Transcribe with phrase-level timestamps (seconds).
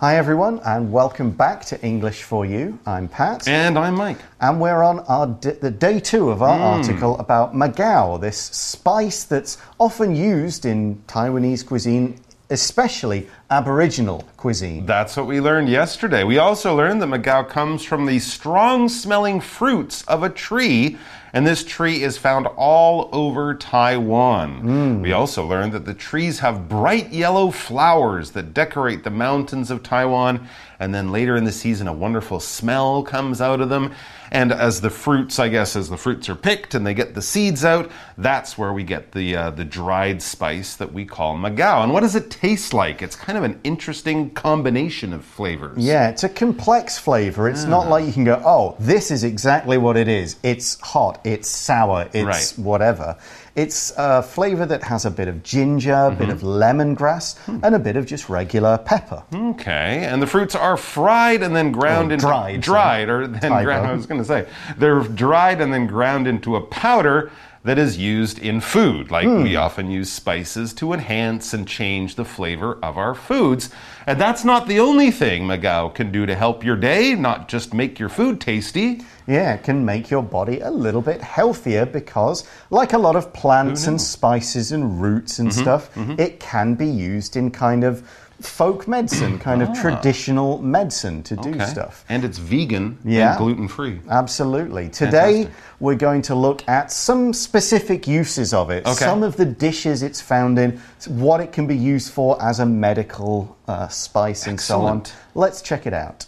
[0.00, 2.78] Hi, everyone, and welcome back to English for You.
[2.86, 3.46] I'm Pat.
[3.46, 4.16] And I'm Mike.
[4.40, 6.62] And we're on our the day two of our hmm.
[6.62, 12.18] article about magao, this spice that's often used in Taiwanese cuisine,
[12.48, 14.86] especially Aboriginal cuisine.
[14.86, 16.22] That's what we learned yesterday.
[16.22, 20.98] We also learned that magao comes from the strong smelling fruits of a tree,
[21.32, 25.02] and this tree is found all over Taiwan.
[25.02, 29.82] We also learned that the trees have bright yellow flowers that decorate the mountains of
[29.82, 30.48] Taiwan,
[30.78, 33.92] and then later in the season, a wonderful smell comes out of them.
[34.32, 37.22] And as the fruits, I guess, as the fruits are picked and they get the
[37.22, 41.82] seeds out, that's where we get the uh, the dried spice that we call magao.
[41.82, 43.02] And what does it taste like?
[43.02, 45.78] It's kind of an interesting combination of flavors.
[45.78, 47.48] Yeah, it's a complex flavor.
[47.48, 47.90] It's not ah.
[47.90, 50.36] like you can go, oh, this is exactly what it is.
[50.42, 52.64] It's hot, it's sour, it's Right.
[52.64, 53.16] whatever.
[53.56, 56.30] It's a flavor that has a bit of ginger, a bit mm-hmm.
[56.30, 57.58] of lemongrass, hmm.
[57.62, 59.24] and a bit of just regular pepper.
[59.34, 63.64] Okay, and the fruits are fried and then ground Or into dried, dried, or then
[63.64, 63.86] ground.
[63.88, 64.46] I was going to say
[64.78, 69.10] they're dried and then ground into a powder that is used in food.
[69.10, 69.58] Like we hmm.
[69.58, 73.70] often use spices to enhance and change the flavor of our foods.
[74.06, 77.74] And that's not the only thing Magao can do to help your day, not just
[77.74, 79.02] make your food tasty.
[79.26, 83.32] Yeah, it can make your body a little bit healthier because, like a lot of
[83.32, 85.60] plants and spices and roots and mm-hmm.
[85.60, 86.18] stuff, mm-hmm.
[86.18, 88.02] it can be used in kind of
[88.40, 91.66] folk medicine, kind of traditional medicine to do Okay.
[91.66, 92.04] stuff.
[92.08, 93.30] And it's vegan Yeah.
[93.30, 94.00] and gluten free.
[94.08, 94.88] Absolutely.
[94.88, 95.54] Today, Fantastic.
[95.80, 99.04] we're going to look at some specific uses of it, Okay.
[99.04, 102.66] some of the dishes it's found in, what it can be used for as a
[102.66, 105.02] medical uh, spice, and so on.
[105.34, 106.26] Let's check it out.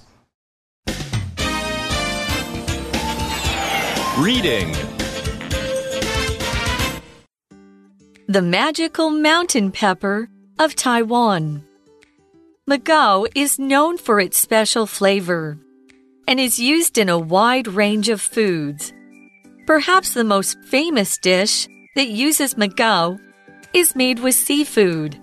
[4.18, 4.72] Reading
[8.28, 11.64] The magical mountain pepper of Taiwan.
[12.70, 15.58] Magao is known for its special flavor
[16.28, 18.92] and is used in a wide range of foods.
[19.66, 23.18] Perhaps the most famous dish that uses magao
[23.74, 25.18] is made with seafood.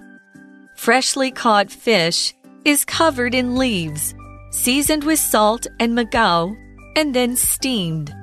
[0.75, 2.33] Freshly caught fish
[2.66, 4.13] is covered in leaves,
[4.51, 6.53] seasoned with salt and magao,
[6.97, 8.13] and then steamed.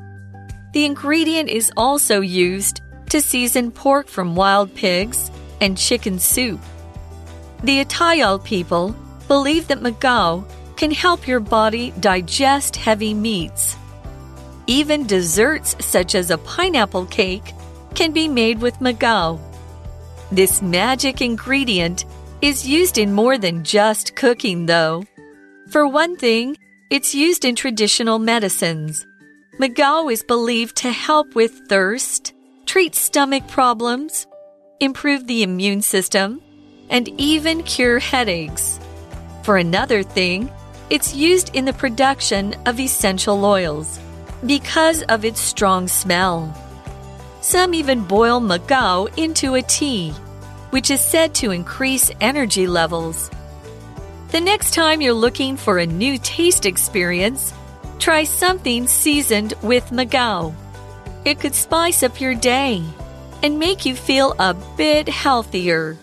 [0.75, 5.31] The ingredient is also used to season pork from wild pigs
[5.63, 6.61] and chicken soup.
[7.65, 8.95] The Atayal people
[9.29, 10.45] believe that magao
[10.77, 13.77] can help your body digest heavy meats.
[14.67, 17.53] Even desserts such as a pineapple cake
[17.95, 19.41] can be made with magao.
[20.31, 22.05] This magic ingredient
[22.43, 25.05] is used in more than just cooking, though.
[25.71, 26.57] For one thing,
[26.91, 29.07] it's used in traditional medicines.
[29.59, 32.35] Magao is believed to help with thirst,
[32.67, 34.27] treat stomach problems,
[34.81, 36.43] improve the immune system,
[36.91, 38.79] and even cure headaches.
[39.47, 40.51] For another thing,
[40.91, 44.01] it's used in the production of essential oils
[44.45, 46.53] because of its strong smell.
[47.43, 50.11] Some even boil magao into a tea,
[50.71, 53.31] which is said to increase energy levels.
[54.33, 57.55] The next time you're looking for a new taste experience,
[58.01, 60.57] try something seasoned with magao.
[61.25, 62.83] It could spice up your day
[63.45, 65.97] and make you feel a bit healthier.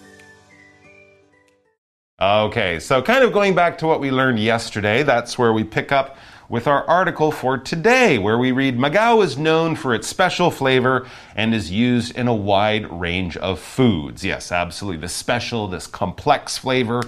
[2.23, 5.91] Okay, so kind of going back to what we learned yesterday, that's where we pick
[5.91, 6.15] up
[6.47, 11.05] with our article for today, where we read Magao is known for its special flavor
[11.35, 14.23] and is used in a wide range of foods.
[14.23, 15.01] Yes, absolutely.
[15.01, 17.01] The special, this complex flavor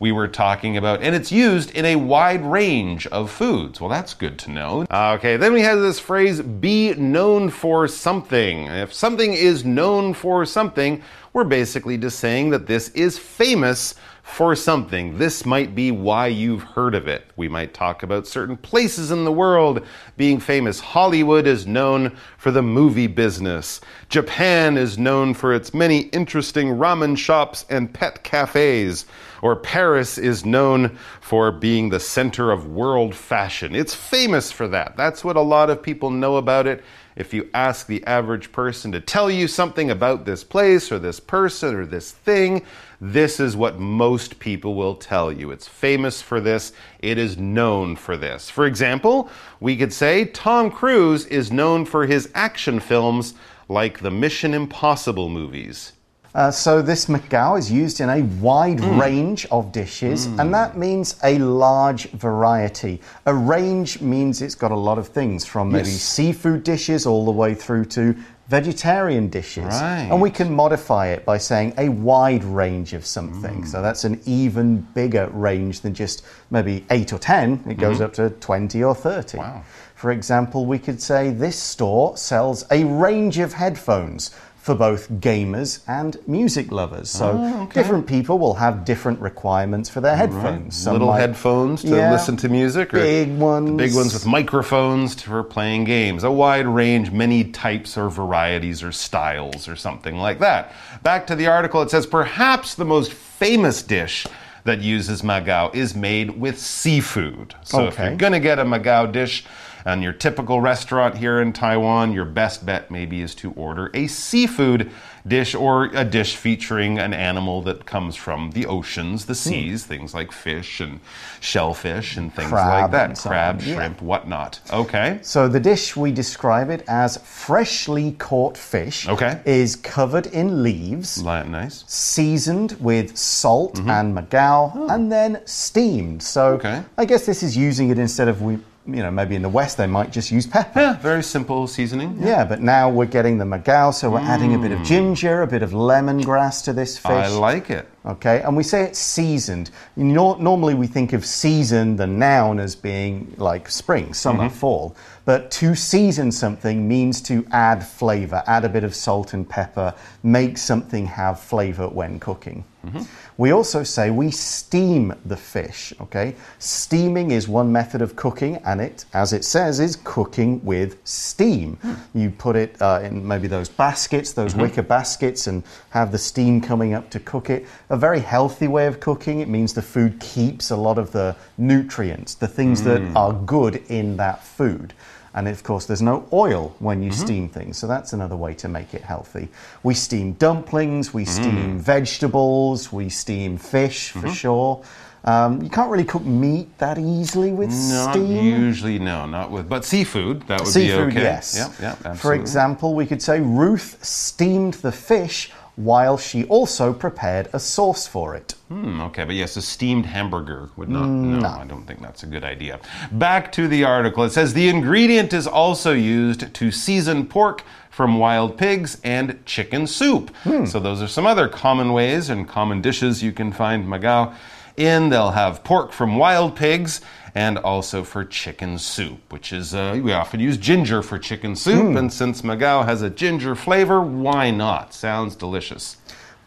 [0.00, 3.80] we were talking about, and it's used in a wide range of foods.
[3.80, 4.86] Well, that's good to know.
[4.90, 8.66] Okay, then we have this phrase be known for something.
[8.66, 11.02] If something is known for something,
[11.32, 13.94] we're basically just saying that this is famous
[14.28, 15.18] for something.
[15.18, 17.28] This might be why you've heard of it.
[17.34, 19.84] We might talk about certain places in the world
[20.16, 20.78] being famous.
[20.78, 23.80] Hollywood is known for the movie business.
[24.10, 29.06] Japan is known for its many interesting ramen shops and pet cafes.
[29.42, 33.74] Or Paris is known for being the center of world fashion.
[33.74, 34.96] It's famous for that.
[34.96, 36.84] That's what a lot of people know about it.
[37.18, 41.18] If you ask the average person to tell you something about this place or this
[41.18, 42.64] person or this thing,
[43.00, 45.50] this is what most people will tell you.
[45.50, 48.48] It's famous for this, it is known for this.
[48.48, 53.34] For example, we could say Tom Cruise is known for his action films
[53.68, 55.94] like the Mission Impossible movies.
[56.34, 59.00] Uh, so this magao is used in a wide hmm.
[59.00, 60.40] range of dishes, hmm.
[60.40, 63.00] and that means a large variety.
[63.26, 66.02] A range means it's got a lot of things, from maybe Yes.
[66.02, 68.14] seafood dishes all the way through to
[68.48, 69.64] vegetarian dishes.
[69.64, 70.08] Right.
[70.10, 73.60] And we can modify it by saying a wide range of something.
[73.60, 73.66] Hmm.
[73.66, 77.64] So that's an even bigger range than just maybe 8 or 10.
[77.68, 79.38] It goes up to 20 or 30.
[79.38, 79.62] Wow.
[79.98, 84.30] For example, we could say this store sells a range of headphones
[84.68, 87.08] for both gamers and music lovers.
[87.08, 87.80] So Oh, okay.
[87.80, 90.76] different people will have different requirements for their headphones.
[90.76, 92.12] Some Little might- headphones to Yeah.
[92.12, 93.70] listen to music, or Big ones.
[93.78, 96.22] big ones with microphones for playing games.
[96.22, 100.70] A wide range, many types or varieties or styles or something like that.
[101.02, 104.26] Back to the article, it says perhaps the most famous dish
[104.64, 107.54] that uses magao is made with seafood.
[107.62, 108.08] So if Okay.
[108.08, 109.46] you're going to get a magao dish,
[109.84, 114.06] and your typical restaurant here in Taiwan, your best bet maybe is to order a
[114.06, 114.90] seafood
[115.26, 119.28] dish or a dish featuring an animal that comes from the oceans, Hmm.
[119.28, 121.00] the seas, things like fish and
[121.40, 123.18] shellfish and things Crab like that.
[123.18, 123.74] Crab, yeah.
[123.74, 124.60] shrimp, whatnot.
[124.72, 125.18] Okay.
[125.22, 129.08] So the dish we describe it as freshly caught fish.
[129.08, 129.40] Okay.
[129.44, 131.84] Is covered in leaves, Nice.
[131.86, 136.22] seasoned with salt and magao, and then steamed.
[136.22, 136.54] So.
[136.54, 136.82] Okay.
[136.96, 138.58] I guess this is using it instead of we,
[138.88, 140.80] you know, maybe in the West they might just use pepper.
[140.80, 142.16] Yeah, very simple seasoning.
[142.20, 145.46] Yeah, but now we're getting the magao, so we're adding a bit of ginger, a
[145.46, 147.10] bit of lemongrass to this fish.
[147.10, 147.22] Mm.
[147.22, 147.86] I like it.
[148.06, 149.70] Okay, and we say it's seasoned.
[149.96, 154.54] You know, normally we think of season, the noun, as being like spring, summer, Mm-hmm.
[154.56, 154.96] fall.
[155.24, 159.92] But to season something means to add flavor, add a bit of salt and pepper,
[160.22, 162.64] make something have flavor when cooking.
[162.86, 163.02] Mm-hmm.
[163.36, 166.34] We also say we steam the fish, okay?
[166.58, 171.76] Steaming is one method of cooking, and it, as it says, is cooking with steam.
[171.82, 171.94] Hmm.
[172.14, 174.62] You put it uh, in maybe those baskets, those Mm-hmm.
[174.62, 177.66] wicker baskets, and have the steam coming up to cook it.
[177.98, 179.40] A very healthy way of cooking.
[179.40, 182.86] It means the food keeps a lot of the nutrients, the things Hmm.
[182.90, 184.92] that are good in that food.
[185.34, 187.06] And of course, there's no oil when Mm-hmm.
[187.06, 189.48] you steam things, so that's another way to make it healthy.
[189.82, 191.14] We steam dumplings, Mm.
[191.14, 194.20] we steam vegetables, we steam fish Mm-hmm.
[194.20, 194.80] for sure.
[195.24, 198.44] Um, you can't really cook meat that easily with Not steam.
[198.62, 201.22] usually, no, not with, but seafood that would Seafood, be okay.
[201.22, 201.56] yes.
[201.80, 207.48] Yep, yep, For example, we could say Ruth steamed the fish while she also prepared
[207.52, 208.56] a sauce for it.
[208.68, 211.06] Hmm, okay, but yes, a steamed hamburger would not.
[211.06, 212.80] no, I don't think that's a good idea.
[213.12, 214.24] Back to the article.
[214.24, 219.86] It says the ingredient is also used to season pork from wild pigs and chicken
[219.86, 220.32] soup.
[220.66, 224.34] So those are some other common ways and common dishes you can find magao
[224.78, 225.10] in.
[225.10, 227.00] They'll have pork from wild pigs
[227.34, 231.96] and also for chicken soup, which is uh, we often use ginger for chicken soup.
[231.96, 234.94] And since magao has a ginger flavor, why not?
[234.94, 235.98] Sounds delicious.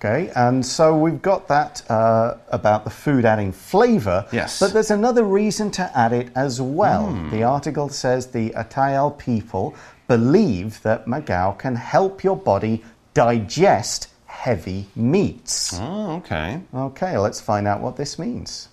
[0.04, 4.26] Okay, and so we've got that uh, about the food adding flavor.
[4.32, 4.60] Yes.
[4.60, 7.14] But there's another reason to add it as well.
[7.30, 9.76] The article says the Atayal people
[10.08, 14.08] believe that Magao can help your body digest
[14.42, 15.72] heavy meats.
[15.80, 16.60] Oh, okay.
[16.74, 18.70] Okay, let's find out what this means.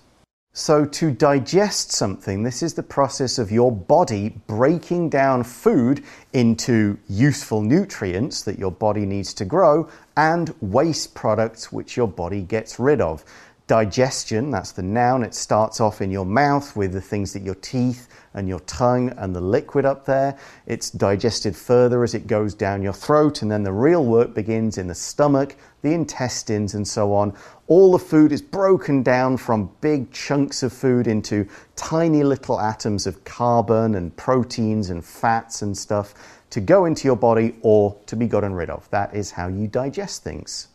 [0.54, 6.98] So, to digest something, this is the process of your body breaking down food into
[7.06, 12.78] useful nutrients that your body needs to grow and waste products which your body gets
[12.78, 13.22] rid of.
[13.66, 17.56] Digestion, that's the noun, it starts off in your mouth with the things that your
[17.56, 20.38] teeth and your tongue and the liquid up there.
[20.66, 24.78] It's digested further as it goes down your throat, and then the real work begins
[24.78, 27.34] in the stomach, the intestines, and so on.
[27.66, 31.46] All the food is broken down from big chunks of food into
[31.76, 36.14] tiny little atoms of carbon and proteins and fats and stuff
[36.50, 38.88] to go into your body or to be gotten rid of.
[38.90, 40.68] That is how you digest things.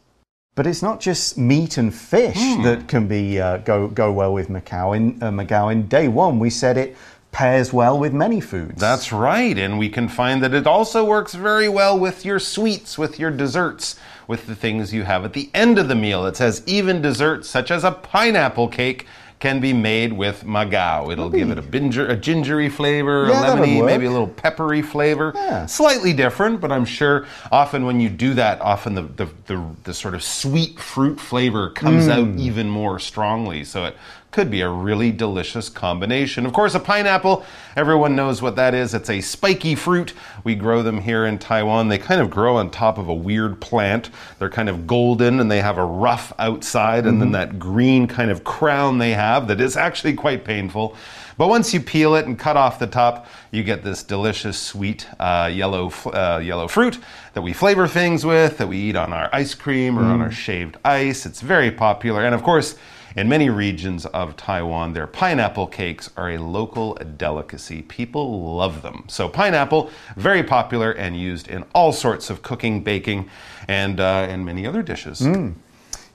[0.55, 4.49] But it's not just meat and fish that can be uh, go go well with
[4.49, 4.95] Magao.
[4.95, 6.95] In uh, Magao, in day one, we said it
[7.33, 8.79] pairs well with many foods.
[8.79, 9.57] That's right.
[9.57, 13.31] And we can find that it also works very well with your sweets, with your
[13.31, 16.25] desserts, with the things you have at the end of the meal.
[16.25, 19.05] It says even desserts such as a pineapple cake
[19.39, 21.11] can be made with magao.
[21.11, 24.81] It'll give it a, ginger, a gingery flavor, Yeah, a lemony, maybe a little peppery
[24.81, 25.33] flavor.
[25.35, 25.65] Yeah.
[25.65, 29.93] Slightly different, but I'm sure often when you do that, often the, the, the, the
[29.93, 32.11] sort of sweet fruit flavor comes Mm.
[32.35, 33.65] out even more strongly.
[33.65, 33.97] So it
[34.33, 36.45] could be a really delicious combination.
[36.45, 38.93] Of course, a pineapple, everyone knows what that is.
[38.93, 40.13] It's a spiky fruit.
[40.43, 41.87] We grow them here in Taiwan.
[41.87, 44.09] They kind of grow on top of a weird plant.
[44.39, 48.31] They're kind of golden and they have a rough outside and then that green kind
[48.31, 50.95] of crown they have that is actually quite painful.
[51.37, 55.07] But once you peel it and cut off the top, you get this delicious, sweet
[55.19, 56.99] uh, yellow uh, yellow fruit
[57.33, 60.31] that we flavor things with, that we eat on our ice cream or on our
[60.31, 61.25] shaved ice.
[61.25, 62.75] It's very popular, and of course,
[63.15, 67.83] In many regions of Taiwan, their pineapple cakes are a local delicacy.
[67.83, 69.05] People love them.
[69.07, 73.29] So, pineapple, very popular and used in all sorts of cooking, baking,
[73.67, 75.21] and, uh, and many other dishes.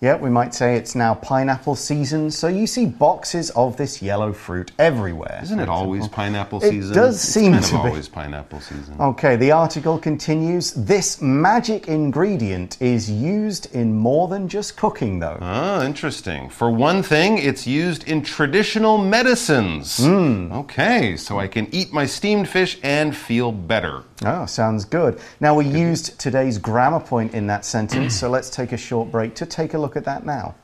[0.01, 4.33] Yeah, we might say it's now pineapple season, so you see boxes of this yellow
[4.33, 5.41] fruit everywhere.
[5.43, 6.95] Isn't it always pineapple It season?
[6.95, 7.89] does It's seem kind to of be.
[7.89, 8.95] always pineapple season.
[9.01, 10.73] Okay, the article continues.
[10.75, 15.39] This magic ingredient is used in more than just cooking, though.
[15.41, 16.49] Ah, interesting.
[16.49, 19.99] For one thing, it's used in traditional medicines.
[19.99, 20.53] Hmm.
[20.53, 24.05] Okay, so I can eat my steamed fish and feel better.
[24.25, 25.21] Oh, sounds good.
[25.39, 29.35] Now, we used today's grammar point in that sentence, so let's take a short break
[29.37, 30.57] to take a look at that now.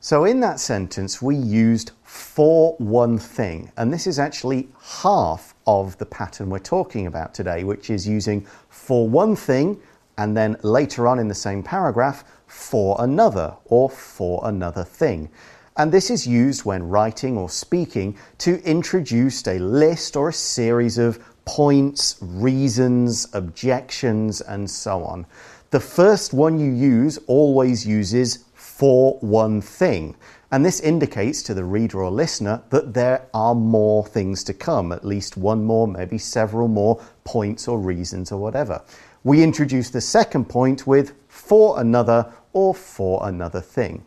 [0.00, 5.96] So, in that sentence, we used for one thing, and this is actually half of
[5.98, 9.80] the pattern we're talking about today, which is using for one thing
[10.18, 15.30] and then later on in the same paragraph, for another or for another thing.
[15.76, 20.98] And this is used when writing or speaking to introduce a list or a series
[20.98, 25.24] of points, reasons, objections, and so on.
[25.70, 30.14] The first one you use always uses for one thing.
[30.50, 34.92] And this indicates to the reader or listener that there are more things to come,
[34.92, 38.82] at least one more, maybe several more points or reasons or whatever.
[39.24, 44.04] We introduce the second point with for another or for another thing.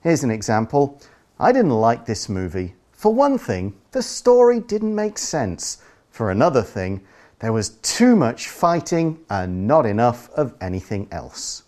[0.00, 1.00] Here's an example
[1.40, 2.76] I didn't like this movie.
[2.92, 5.78] For one thing, the story didn't make sense.
[6.14, 7.00] For another thing,
[7.40, 11.64] there was too much fighting and not enough of anything else.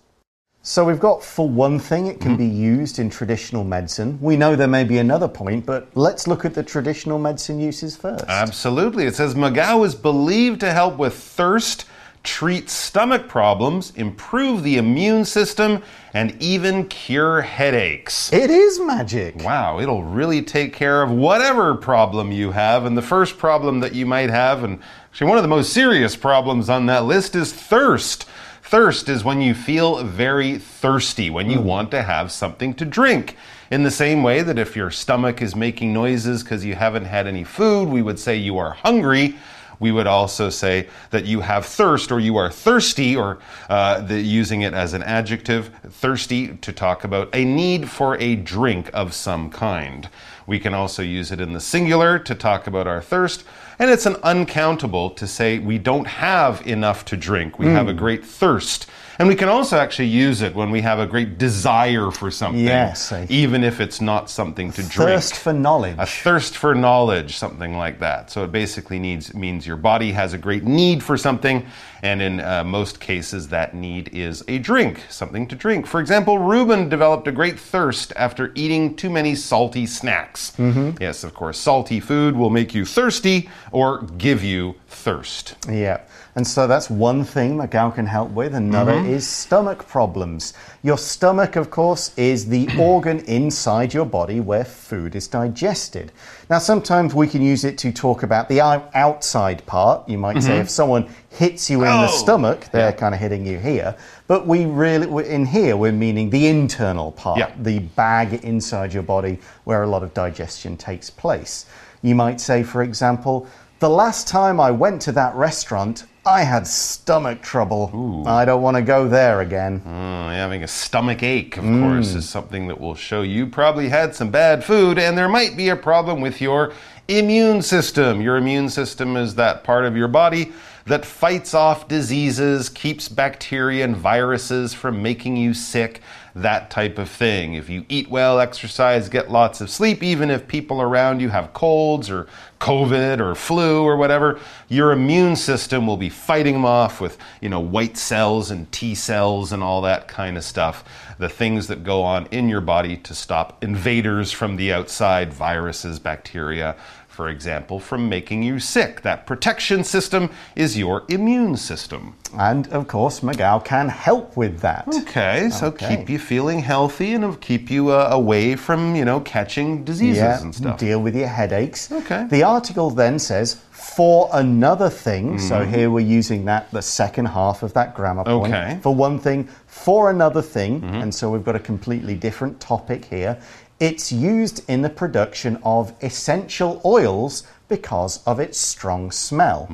[0.63, 2.49] So we've got for one thing, it can mm-hmm.
[2.49, 4.21] be used in traditional medicine.
[4.21, 7.97] We know there may be another point, but let's look at the traditional medicine uses
[7.97, 8.25] first.
[8.29, 9.07] Absolutely.
[9.07, 11.87] It says Magao is believed to help with thirst,
[12.27, 18.33] treat stomach problems, improve the immune system, and even cure headaches.
[18.33, 19.37] it is magic.
[19.37, 22.85] Wow, it'll really take care of whatever problem you have.
[22.85, 26.17] And the first problem that you might have, and actually one of the most serious
[26.17, 28.27] problems on that list, is thirst.
[28.63, 31.65] Thirst is when you feel very thirsty, when you mm.
[31.65, 33.37] want to have something to drink.
[33.71, 37.29] In the same way that if your stomach is making noises because you haven't had
[37.29, 39.37] any food, we would say you are hungry.
[39.79, 44.21] We would also say that you have thirst or you are thirsty, or uh, the,
[44.21, 49.13] using it as an adjective, thirsty, to talk about a need for a drink of
[49.13, 50.09] some kind.
[50.47, 53.45] We can also use it in the singular to talk about our thirst,
[53.79, 57.59] and it's an uncountable to say we don't have enough to drink.
[57.59, 58.87] We have a great thirst.
[59.19, 62.61] And we can also actually use it when we have a great desire for something,
[62.65, 65.97] Yes, I- even if it's not something to drink Thirst for knowledge.
[65.99, 68.31] a thirst for knowledge, something like that.
[68.31, 71.65] So it basically needs means your body has a great need for something,
[72.03, 75.87] and in uh, most cases, that need is a drink, something to drink.
[75.87, 80.53] For example, Reuben developed a great thirst after eating too many salty snacks.
[81.01, 85.55] Yes, of course, salty food will make you thirsty or give you thirst.
[85.69, 86.01] Yeah.
[86.35, 88.55] And so that's one thing Magao can help with.
[88.55, 89.09] Another Mm-hmm.
[89.15, 90.53] is stomach problems.
[90.83, 96.13] Your stomach, of course, is the organ inside your body where food is digested.
[96.49, 100.09] Now, sometimes we can use it to talk about the outside part.
[100.09, 102.05] You might say if someone hits you in the Mm-hmm.
[102.15, 102.17] Oh.
[102.19, 103.97] stomach, they're kind of hitting you here.
[104.29, 107.51] But we really, in here, we're meaning the internal part, Yeah.
[107.59, 111.67] the bag inside your body where a lot of digestion takes place.
[112.03, 113.49] You might say, for example,
[113.81, 118.25] the last time I went to that restaurant, I had stomach trouble.
[118.27, 119.81] I don't want to go there again.
[119.87, 124.13] Uh, having a stomach ache, of course, is something that will show you probably had
[124.13, 126.73] some bad food, and there might be a problem with your
[127.07, 128.21] immune system.
[128.21, 130.53] Your immune system is that part of your body
[130.87, 136.01] that fights off diseases, keeps bacteria and viruses from making you sick,
[136.37, 137.55] that type of thing.
[137.55, 141.55] If you eat well, exercise, get lots of sleep, even if people around you have
[141.55, 142.27] colds or
[142.61, 144.39] COVID or flu or whatever,
[144.69, 148.95] your immune system will be fighting them off with, you know, white cells and T
[148.95, 150.85] cells and all that kind of stuff.
[151.19, 155.99] The things that go on in your body to stop invaders from the outside, viruses,
[155.99, 156.77] bacteria,
[157.09, 159.01] for example, from making you sick.
[159.01, 162.15] That protection system is your immune system.
[162.37, 164.87] And of course, Magao can help with that.
[165.03, 165.97] Okay, so Okay.
[165.97, 170.43] keep you feeling healthy and keep you uh, away from, you know, catching diseases Yeah,
[170.43, 170.79] and stuff.
[170.79, 171.91] deal with your headaches.
[171.91, 172.27] Okay.
[172.29, 173.57] The article then says
[173.95, 175.39] for another thing.
[175.39, 175.73] So mm-hmm.
[175.73, 178.53] here we're using that the second half of that grammar point.
[178.53, 178.79] Okay.
[178.83, 180.95] For one thing, for another thing, mm-hmm.
[180.97, 183.39] and so we've got a completely different topic here.
[183.79, 189.67] It's used in the production of essential oils because of its strong smell.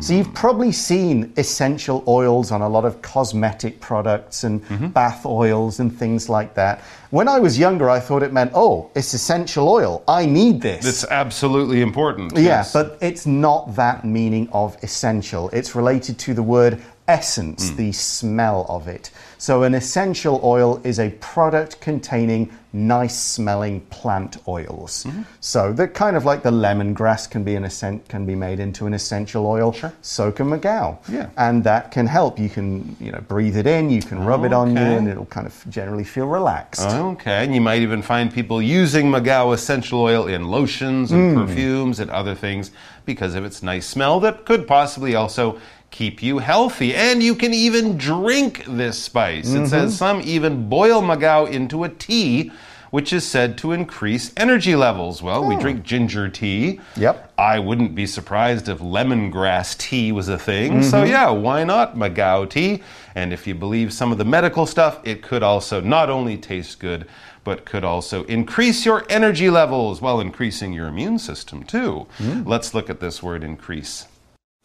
[0.00, 4.88] So you've probably seen essential oils on a lot of cosmetic products and mm-hmm.
[4.88, 6.82] bath oils and things like that.
[7.10, 10.02] When I was younger, I thought it meant, oh, it's essential oil.
[10.08, 10.86] I need this.
[10.86, 12.32] It's absolutely important.
[12.36, 12.72] Yeah, yes.
[12.72, 15.50] but it's not that meaning of essential.
[15.50, 19.10] It's related to the word essence, the smell of it.
[19.38, 25.06] So, an essential oil is a product containing nice smelling plant oils.
[25.40, 28.86] So, they're kind of like the lemongrass can be an essen- can be made into
[28.86, 29.72] an essential oil.
[29.72, 29.92] Sure.
[30.02, 30.98] So can Magao.
[31.08, 31.30] Yeah.
[31.36, 32.38] And that can help.
[32.38, 35.26] You can, you know, breathe it in, you can rub it on you, and it'll
[35.26, 36.86] kind of generally feel relaxed.
[36.86, 41.46] Okay, and you might even find people using Magao essential oil in lotions and Hmm.
[41.46, 42.70] perfumes and other things
[43.06, 45.58] because of its nice smell that could possibly also
[45.90, 46.94] keep you healthy.
[46.94, 49.48] And you can even drink this spice.
[49.50, 49.64] Mm-hmm.
[49.64, 52.52] It says some even boil Magao into a tea.
[52.90, 55.22] Which is said to increase energy levels.
[55.22, 56.80] Well, we drink ginger tea.
[56.80, 57.00] Oh.
[57.00, 57.34] Yep.
[57.38, 60.72] I wouldn't be surprised if lemongrass tea was a thing.
[60.72, 60.90] Mm-hmm.
[60.90, 62.82] So, yeah, why not Magao tea?
[63.14, 66.80] And if you believe some of the medical stuff, it could also not only taste
[66.80, 67.06] good,
[67.44, 72.08] but could also increase your energy levels while increasing your immune system, too.
[72.44, 74.08] Let's look at this word increase.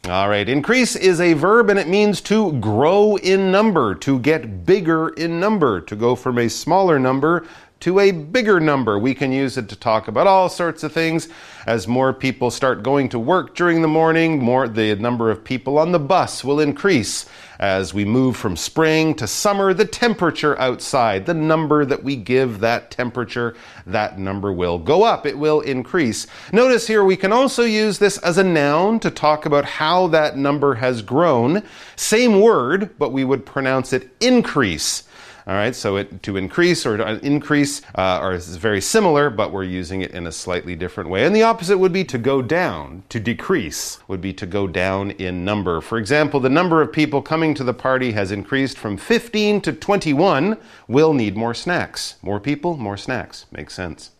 [0.08, 4.64] All right, increase is a verb and it means to grow in number, to get
[4.64, 7.44] bigger in number, to go from a smaller number
[7.80, 8.98] to a bigger number.
[8.98, 11.28] We can use it to talk about all sorts of things.
[11.66, 15.78] As more people start going to work during the morning, more the number of people
[15.78, 17.26] on the bus will increase.
[17.58, 22.60] As we move from spring to summer, the temperature outside, the number that we give
[22.60, 23.56] that temperature,
[23.86, 25.26] that number will go up.
[25.26, 26.26] It will increase.
[26.52, 30.36] Notice here we can also use this as a noun to talk about how that
[30.36, 31.62] number has grown.
[31.96, 35.04] Same word, but we would pronounce it increase.
[35.48, 39.62] All right, so it, to increase or to increase uh, are very similar, but we're
[39.62, 41.24] using it in a slightly different way.
[41.24, 43.04] And the opposite would be to go down.
[43.10, 45.80] To decrease would be to go down in number.
[45.80, 49.72] For example, the number of people coming to the party has increased from 15 to
[49.72, 50.56] 21.
[50.88, 52.16] We'll need more snacks.
[52.22, 53.46] More people, more snacks.
[53.52, 54.10] Makes sense.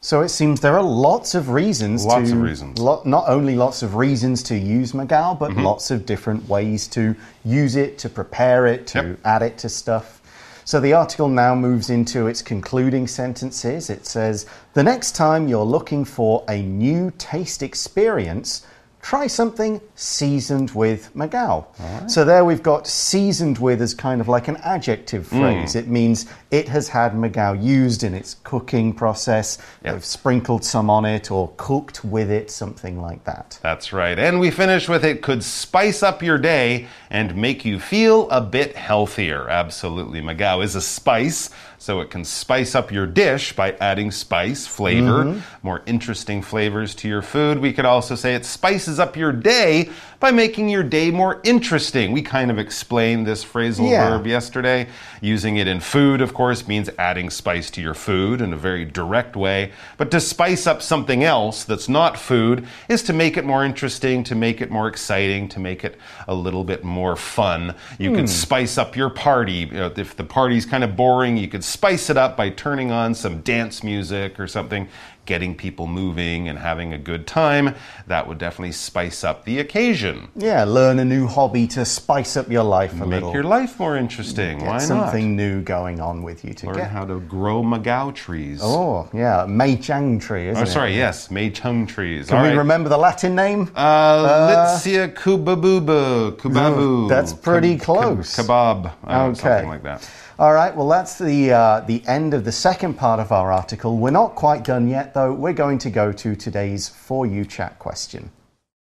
[0.00, 2.80] So it seems there are lots of reasons Lots to of reasons.
[2.80, 5.62] lo- not only lots of reasons to use Magao, but Mm-hmm.
[5.62, 7.14] lots of different ways to
[7.44, 9.18] use it, to prepare it, to Yep.
[9.24, 10.20] add it to stuff.
[10.66, 13.90] So the article now moves into its concluding sentences.
[13.90, 18.62] It says, "The next time you're looking for a new taste experience,
[19.04, 21.66] try something seasoned with Magao."
[22.06, 25.40] So there we've got seasoned with as kind of like an adjective Mm.
[25.40, 25.74] phrase.
[25.74, 29.58] It means it has had Magao used in its cooking process.
[29.84, 29.92] Yep.
[29.92, 33.58] They've sprinkled some on it or cooked with it, something like that.
[33.62, 34.18] That's right.
[34.18, 38.40] And we finish with it could spice up your day and make you feel a
[38.40, 39.48] bit healthier.
[39.50, 40.22] Absolutely.
[40.22, 41.50] Magao is a spice,
[41.84, 45.40] so it can spice up your dish by adding spice, flavor, mm-hmm.
[45.62, 47.58] more interesting flavors to your food.
[47.58, 52.12] We could also say it spices up your day by making your day more interesting.
[52.12, 54.08] We kind of explained this phrasal Yeah.
[54.08, 54.86] verb yesterday.
[55.20, 58.86] Using it in food, of course, means adding spice to your food in a very
[58.86, 59.72] direct way.
[59.98, 64.24] But to spice up something else that's not food is to make it more interesting,
[64.24, 67.74] to make it more exciting, to make it a little bit more fun.
[67.98, 68.26] You could hmm.
[68.26, 69.68] spice up your party.
[69.70, 72.92] You know, if the party's kind of boring, you could spice it up by turning
[72.92, 74.88] on some dance music or something.
[75.26, 77.74] Getting people moving and having a good time,
[78.08, 80.28] that would definitely spice up the occasion.
[80.36, 83.32] Yeah, learn a new hobby to spice up your life a Make little.
[83.32, 84.58] your life more interesting.
[84.58, 84.82] Get Why not?
[84.82, 86.90] something new going on with you to Learn get.
[86.90, 88.60] how to grow Magao trees.
[88.62, 90.70] Oh, yeah, Mei Chang tree, isn't Oh, it?
[90.70, 92.28] sorry, yes, Mei Chung trees.
[92.28, 92.58] Can All we right.
[92.58, 93.70] remember the Latin name?
[93.74, 97.08] Uh, Litsea kubabuba, kubabu.
[97.08, 98.36] That's pretty close.
[98.36, 99.40] Keb- kebab, uh, Okay.
[99.40, 100.06] something like that.
[100.36, 103.98] All right, well, that's the, uh, the end of the second part of our article.
[103.98, 105.32] We're not quite done yet, though.
[105.32, 108.30] We're going to go to today's For You Chat question.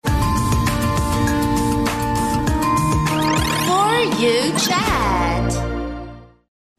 [0.04, 0.12] For
[4.22, 5.52] you chat.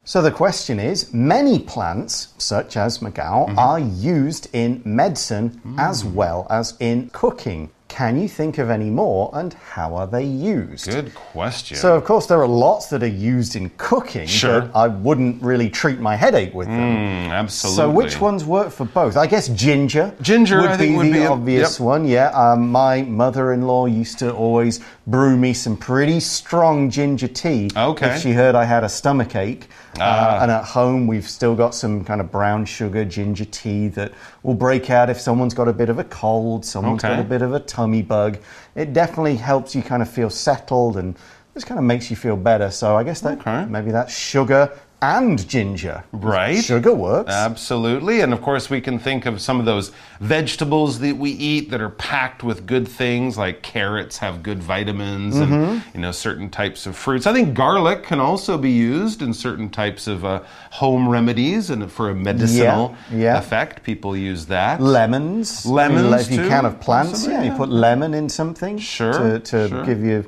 [0.04, 3.58] So the question is many plants, such as Magao, Mm-hmm.
[3.60, 5.78] are used in medicine Mm.
[5.78, 7.70] as well as in cooking.
[7.88, 10.84] Can you think of any more, and how are they used?
[10.90, 11.76] Good question.
[11.78, 14.60] So, of course, there are lots that are used in cooking, Sure.
[14.60, 16.78] but I wouldn't really treat my headache with them.
[16.78, 17.76] Mm, absolutely.
[17.76, 19.16] So, which ones work for both?
[19.16, 20.12] I guess ginger.
[20.20, 21.84] Ginger, would I be would the be a- obvious yep.
[21.86, 22.04] one.
[22.04, 27.70] Yeah, um, my mother-in-law used to always brew me some pretty strong ginger tea.
[27.74, 28.10] Okay.
[28.14, 29.68] If she heard I had a stomach ache,
[30.00, 30.36] Ah.
[30.38, 34.12] uh, and at home we've still got some kind of brown sugar ginger tea that
[34.42, 37.42] will break out if someone's got a bit of a cold, someone's got a bit
[37.42, 38.38] of a tummy bug.
[38.74, 41.16] It definitely helps you kind of feel settled and
[41.54, 42.72] just kind of makes you feel better.
[42.72, 43.64] So I guess that Okay.
[43.66, 46.02] maybe that's sugar and ginger.
[46.12, 46.62] Right.
[46.62, 47.30] Sugar works.
[47.32, 48.20] Absolutely.
[48.20, 51.80] And of course, we can think of some of those vegetables that we eat that
[51.80, 55.52] are packed with good things, like carrots have good vitamins Mm-hmm.
[55.52, 57.26] and, you know, certain types of fruits.
[57.26, 61.90] I think garlic can also be used in certain types of uh, home remedies and
[61.90, 63.38] for a medicinal yeah.
[63.38, 63.82] effect.
[63.84, 64.80] People use that.
[64.80, 65.64] Lemons.
[65.64, 68.78] Lemons, If you too, can of plants, yeah, you put lemon in something.
[68.78, 69.84] Sure, To, to sure.
[69.84, 70.24] give you.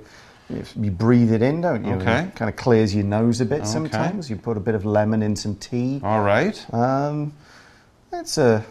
[0.76, 1.94] You breathe it in, don't you?
[1.94, 2.24] Okay.
[2.24, 4.28] It kind of clears your nose a bit sometimes.
[4.28, 6.00] You put a bit of lemon in some tea.
[6.02, 6.74] All right.
[6.74, 7.32] Um,
[8.12, 8.64] it's a.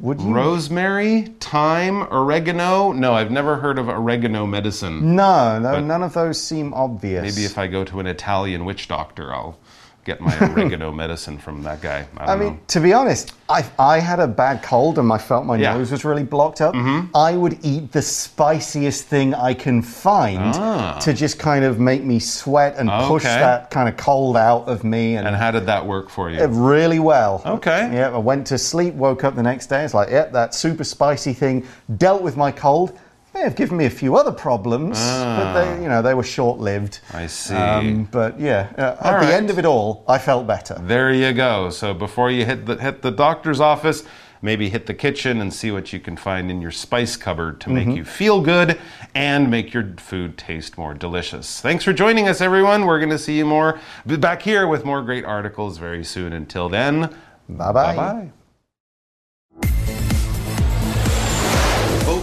[0.00, 0.34] Would you?
[0.34, 2.92] Rosemary, thyme, oregano.
[2.92, 5.14] No, I've never heard of oregano medicine.
[5.14, 7.22] No, no, none of those seem obvious.
[7.22, 9.58] Maybe if I go to an Italian witch doctor, I'll
[10.04, 12.04] get my oregano medicine from that guy.
[12.16, 12.60] I, I mean, know.
[12.68, 15.70] to be honest, I, I had a bad cold and I felt my Yeah.
[15.70, 15.78] Mm-hmm.
[15.78, 16.74] nose was really blocked up.
[17.14, 20.54] I would eat the spiciest thing I can find
[21.02, 23.38] to just kind of make me sweat and push Ah.
[23.38, 25.16] That kind of cold out of me.
[25.16, 26.40] And, And how did that work for you?
[26.40, 27.42] it really well.
[27.46, 27.90] Okay.
[27.92, 29.84] Yeah, I went to sleep, woke up the next day.
[29.84, 31.66] It's like, yep, that super spicy thing
[31.98, 32.98] dealt with my cold.
[33.34, 37.00] May have given me a few other problems, but they, you know, they were short-lived.
[37.12, 37.18] Ah.
[37.18, 37.54] I see.
[37.54, 40.74] Um, but yeah, uh, at All the end of it all, I felt better.
[40.82, 41.70] There you go.
[41.70, 44.04] So before you hit the hit the doctor's office,
[44.42, 47.70] maybe hit the kitchen and see what you can find in your spice cupboard to
[47.70, 48.78] make you feel good
[49.14, 51.60] and make your food taste more delicious.
[51.60, 52.84] Thanks for joining us, everyone.
[52.84, 56.32] We're going to see you more back here with more great articles very soon.
[56.34, 57.14] Until then,
[57.48, 57.96] Bye bye.
[57.96, 58.32] bye.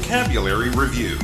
[0.09, 1.19] Vocabulary Review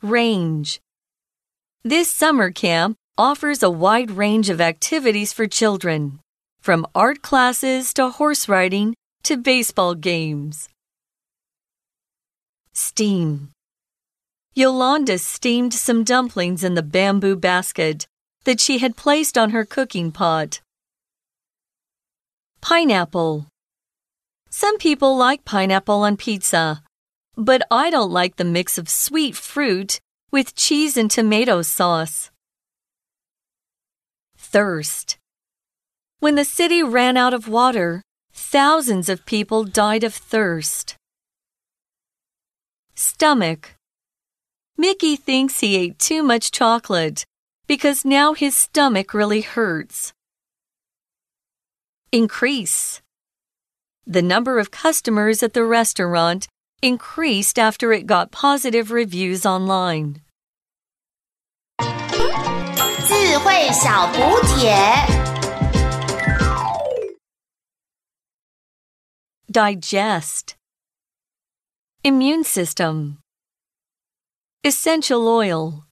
[0.00, 0.80] Range.
[1.82, 6.20] This summer camp offers a wide range of activities for children,
[6.60, 8.94] from art classes to horse riding
[9.24, 10.68] to baseball games.
[12.72, 13.48] Steam.
[14.54, 18.06] Yolanda steamed some dumplings in the bamboo basket
[18.44, 20.60] that she had placed on her cooking pot.
[22.60, 23.49] Pineapple.
[24.52, 26.82] Some people like pineapple on pizza,
[27.36, 30.00] but I don't like the mix of sweet fruit
[30.32, 32.30] with cheese and tomato sauce.
[34.36, 35.18] Thirst.
[36.18, 40.96] When the city ran out of water, thousands of people died of thirst.
[42.96, 43.76] Stomach.
[44.76, 47.24] Mickey thinks he ate too much chocolate
[47.68, 50.12] because now his stomach really hurts.
[52.10, 53.00] Increase.
[54.05, 56.47] The number of customers at the restaurant
[56.81, 60.21] increased after it got positive reviews online.
[63.07, 64.75] 智慧小补帖。
[69.51, 70.55] Digest.
[72.03, 73.19] Immune system.
[74.63, 75.85] Essential oil.